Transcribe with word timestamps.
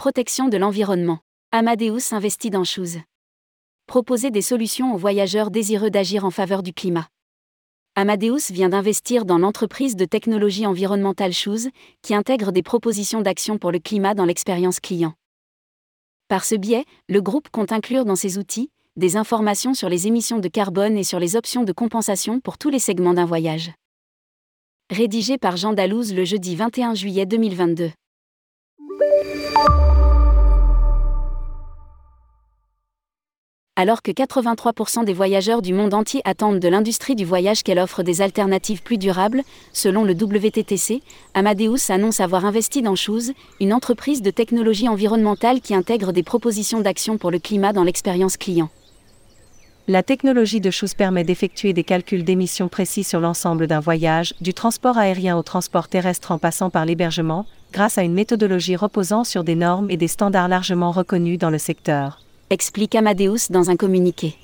Protection 0.00 0.48
de 0.48 0.56
l'environnement. 0.56 1.18
Amadeus 1.52 2.14
investit 2.14 2.48
dans 2.48 2.64
Shoes. 2.64 3.02
Proposer 3.86 4.30
des 4.30 4.40
solutions 4.40 4.94
aux 4.94 4.96
voyageurs 4.96 5.50
désireux 5.50 5.90
d'agir 5.90 6.24
en 6.24 6.30
faveur 6.30 6.62
du 6.62 6.72
climat. 6.72 7.06
Amadeus 7.96 8.50
vient 8.50 8.70
d'investir 8.70 9.26
dans 9.26 9.36
l'entreprise 9.36 9.96
de 9.96 10.06
technologie 10.06 10.66
environnementale 10.66 11.34
Shoes, 11.34 11.68
qui 12.00 12.14
intègre 12.14 12.50
des 12.50 12.62
propositions 12.62 13.20
d'action 13.20 13.58
pour 13.58 13.72
le 13.72 13.78
climat 13.78 14.14
dans 14.14 14.24
l'expérience 14.24 14.80
client. 14.80 15.12
Par 16.28 16.46
ce 16.46 16.54
biais, 16.54 16.86
le 17.10 17.20
groupe 17.20 17.50
compte 17.50 17.70
inclure 17.70 18.06
dans 18.06 18.16
ses 18.16 18.38
outils 18.38 18.70
des 18.96 19.18
informations 19.18 19.74
sur 19.74 19.90
les 19.90 20.06
émissions 20.06 20.38
de 20.38 20.48
carbone 20.48 20.96
et 20.96 21.04
sur 21.04 21.20
les 21.20 21.36
options 21.36 21.64
de 21.64 21.72
compensation 21.72 22.40
pour 22.40 22.56
tous 22.56 22.70
les 22.70 22.78
segments 22.78 23.12
d'un 23.12 23.26
voyage. 23.26 23.70
Rédigé 24.88 25.36
par 25.36 25.58
Jean 25.58 25.74
Dalouse 25.74 26.14
le 26.14 26.24
jeudi 26.24 26.56
21 26.56 26.94
juillet 26.94 27.26
2022. 27.26 27.90
Alors 33.80 34.02
que 34.02 34.10
83% 34.10 35.06
des 35.06 35.14
voyageurs 35.14 35.62
du 35.62 35.72
monde 35.72 35.94
entier 35.94 36.20
attendent 36.26 36.58
de 36.58 36.68
l'industrie 36.68 37.14
du 37.14 37.24
voyage 37.24 37.62
qu'elle 37.62 37.78
offre 37.78 38.02
des 38.02 38.20
alternatives 38.20 38.82
plus 38.82 38.98
durables, 38.98 39.40
selon 39.72 40.04
le 40.04 40.12
WTTC, 40.12 41.00
Amadeus 41.32 41.88
annonce 41.88 42.20
avoir 42.20 42.44
investi 42.44 42.82
dans 42.82 42.94
Shoes, 42.94 43.32
une 43.58 43.72
entreprise 43.72 44.20
de 44.20 44.30
technologie 44.30 44.86
environnementale 44.86 45.62
qui 45.62 45.74
intègre 45.74 46.12
des 46.12 46.22
propositions 46.22 46.82
d'action 46.82 47.16
pour 47.16 47.30
le 47.30 47.38
climat 47.38 47.72
dans 47.72 47.82
l'expérience 47.82 48.36
client. 48.36 48.68
La 49.88 50.02
technologie 50.02 50.60
de 50.60 50.70
Shoes 50.70 50.94
permet 50.94 51.24
d'effectuer 51.24 51.72
des 51.72 51.82
calculs 51.82 52.24
d'émissions 52.24 52.68
précis 52.68 53.02
sur 53.02 53.18
l'ensemble 53.18 53.66
d'un 53.66 53.80
voyage, 53.80 54.34
du 54.42 54.52
transport 54.52 54.98
aérien 54.98 55.38
au 55.38 55.42
transport 55.42 55.88
terrestre 55.88 56.32
en 56.32 56.38
passant 56.38 56.68
par 56.68 56.84
l'hébergement, 56.84 57.46
grâce 57.72 57.96
à 57.96 58.02
une 58.02 58.12
méthodologie 58.12 58.76
reposant 58.76 59.24
sur 59.24 59.42
des 59.42 59.54
normes 59.54 59.90
et 59.90 59.96
des 59.96 60.06
standards 60.06 60.48
largement 60.48 60.90
reconnus 60.90 61.38
dans 61.38 61.48
le 61.48 61.56
secteur 61.56 62.20
explique 62.52 62.96
Amadeus 62.96 63.48
dans 63.50 63.70
un 63.70 63.76
communiqué. 63.76 64.34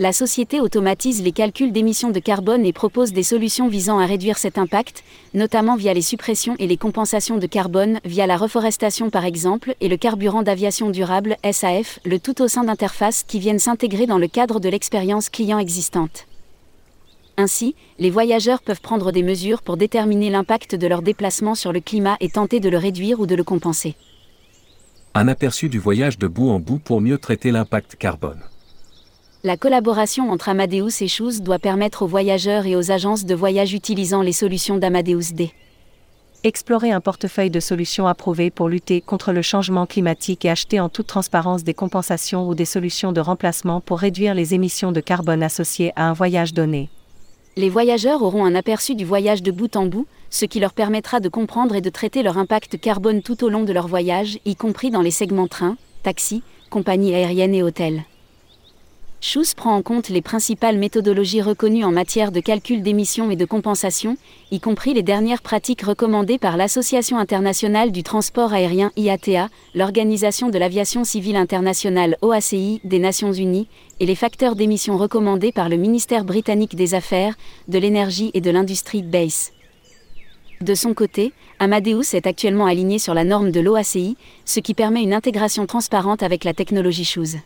La 0.00 0.12
société 0.12 0.60
automatise 0.60 1.22
les 1.22 1.30
calculs 1.30 1.70
d'émissions 1.70 2.10
de 2.10 2.18
carbone 2.18 2.66
et 2.66 2.72
propose 2.72 3.12
des 3.12 3.22
solutions 3.22 3.68
visant 3.68 4.00
à 4.00 4.06
réduire 4.06 4.38
cet 4.38 4.58
impact, 4.58 5.04
notamment 5.32 5.76
via 5.76 5.94
les 5.94 6.02
suppressions 6.02 6.56
et 6.58 6.66
les 6.66 6.76
compensations 6.76 7.36
de 7.36 7.46
carbone, 7.46 8.00
via 8.04 8.26
la 8.26 8.36
reforestation 8.36 9.08
par 9.08 9.24
exemple, 9.24 9.76
et 9.80 9.86
le 9.86 9.96
carburant 9.96 10.42
d'aviation 10.42 10.90
durable, 10.90 11.36
SAF, 11.52 12.00
le 12.04 12.18
tout 12.18 12.42
au 12.42 12.48
sein 12.48 12.64
d'interfaces 12.64 13.22
qui 13.22 13.38
viennent 13.38 13.60
s'intégrer 13.60 14.06
dans 14.06 14.18
le 14.18 14.26
cadre 14.26 14.58
de 14.58 14.68
l'expérience 14.68 15.28
client 15.28 15.60
existante. 15.60 16.26
Ainsi, 17.36 17.76
les 18.00 18.10
voyageurs 18.10 18.62
peuvent 18.62 18.80
prendre 18.80 19.12
des 19.12 19.22
mesures 19.22 19.62
pour 19.62 19.76
déterminer 19.76 20.28
l'impact 20.28 20.74
de 20.74 20.88
leur 20.88 21.02
déplacement 21.02 21.54
sur 21.54 21.72
le 21.72 21.80
climat 21.80 22.16
et 22.18 22.30
tenter 22.30 22.58
de 22.58 22.68
le 22.68 22.78
réduire 22.78 23.20
ou 23.20 23.26
de 23.26 23.36
le 23.36 23.44
compenser 23.44 23.94
un 25.14 25.28
aperçu 25.28 25.68
du 25.68 25.78
voyage 25.78 26.18
de 26.18 26.26
bout 26.26 26.50
en 26.50 26.60
bout 26.60 26.78
pour 26.78 27.00
mieux 27.00 27.18
traiter 27.18 27.50
l'impact 27.50 27.96
carbone. 27.96 28.40
La 29.42 29.56
collaboration 29.56 30.30
entre 30.30 30.50
Amadeus 30.50 31.02
et 31.02 31.08
Shoes 31.08 31.40
doit 31.40 31.58
permettre 31.58 32.02
aux 32.02 32.06
voyageurs 32.06 32.66
et 32.66 32.76
aux 32.76 32.90
agences 32.90 33.24
de 33.24 33.34
voyage 33.34 33.74
utilisant 33.74 34.22
les 34.22 34.32
solutions 34.32 34.76
d'Amadeus 34.76 35.32
D. 35.32 35.52
Explorer 36.44 36.92
un 36.92 37.00
portefeuille 37.00 37.50
de 37.50 37.60
solutions 37.60 38.06
approuvées 38.06 38.50
pour 38.50 38.68
lutter 38.68 39.00
contre 39.00 39.32
le 39.32 39.42
changement 39.42 39.86
climatique 39.86 40.44
et 40.44 40.50
acheter 40.50 40.78
en 40.78 40.88
toute 40.88 41.06
transparence 41.06 41.64
des 41.64 41.74
compensations 41.74 42.48
ou 42.48 42.54
des 42.54 42.64
solutions 42.64 43.12
de 43.12 43.20
remplacement 43.20 43.80
pour 43.80 43.98
réduire 43.98 44.34
les 44.34 44.54
émissions 44.54 44.92
de 44.92 45.00
carbone 45.00 45.42
associées 45.42 45.92
à 45.96 46.08
un 46.08 46.12
voyage 46.12 46.54
donné 46.54 46.88
les 47.60 47.68
voyageurs 47.68 48.22
auront 48.22 48.46
un 48.46 48.54
aperçu 48.54 48.94
du 48.94 49.04
voyage 49.04 49.42
de 49.42 49.50
bout 49.50 49.76
en 49.76 49.84
bout, 49.84 50.06
ce 50.30 50.46
qui 50.46 50.60
leur 50.60 50.72
permettra 50.72 51.20
de 51.20 51.28
comprendre 51.28 51.76
et 51.76 51.82
de 51.82 51.90
traiter 51.90 52.22
leur 52.22 52.38
impact 52.38 52.80
carbone 52.80 53.20
tout 53.20 53.44
au 53.44 53.50
long 53.50 53.64
de 53.64 53.72
leur 53.72 53.86
voyage, 53.86 54.38
y 54.46 54.56
compris 54.56 54.90
dans 54.90 55.02
les 55.02 55.10
segments 55.10 55.46
train, 55.46 55.76
taxi, 56.02 56.42
compagnie 56.70 57.14
aérienne 57.14 57.54
et 57.54 57.62
hôtels. 57.62 58.04
Schuss 59.22 59.52
prend 59.52 59.76
en 59.76 59.82
compte 59.82 60.08
les 60.08 60.22
principales 60.22 60.78
méthodologies 60.78 61.42
reconnues 61.42 61.84
en 61.84 61.92
matière 61.92 62.32
de 62.32 62.40
calcul 62.40 62.82
d'émissions 62.82 63.30
et 63.30 63.36
de 63.36 63.44
compensation, 63.44 64.16
y 64.50 64.60
compris 64.60 64.94
les 64.94 65.02
dernières 65.02 65.42
pratiques 65.42 65.82
recommandées 65.82 66.38
par 66.38 66.56
l'Association 66.56 67.18
internationale 67.18 67.92
du 67.92 68.02
transport 68.02 68.54
aérien 68.54 68.92
IATA, 68.96 69.50
l'Organisation 69.74 70.48
de 70.48 70.56
l'aviation 70.56 71.04
civile 71.04 71.36
internationale 71.36 72.16
OACI 72.22 72.80
des 72.84 72.98
Nations 72.98 73.34
Unies, 73.34 73.68
et 74.00 74.06
les 74.06 74.14
facteurs 74.14 74.56
d'émissions 74.56 74.96
recommandés 74.96 75.52
par 75.52 75.68
le 75.68 75.76
ministère 75.76 76.24
britannique 76.24 76.74
des 76.74 76.94
Affaires, 76.94 77.34
de 77.68 77.78
l'Énergie 77.78 78.30
et 78.32 78.40
de 78.40 78.50
l'Industrie 78.50 79.02
BASE. 79.02 79.52
De 80.62 80.74
son 80.74 80.94
côté, 80.94 81.34
Amadeus 81.58 82.14
est 82.14 82.26
actuellement 82.26 82.64
aligné 82.64 82.98
sur 82.98 83.12
la 83.12 83.24
norme 83.24 83.50
de 83.50 83.60
l'OACI, 83.60 84.16
ce 84.46 84.60
qui 84.60 84.72
permet 84.72 85.02
une 85.02 85.12
intégration 85.12 85.66
transparente 85.66 86.22
avec 86.22 86.44
la 86.44 86.54
technologie 86.54 87.04
Shoes. 87.04 87.36